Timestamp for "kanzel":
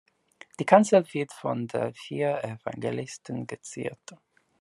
0.65-1.05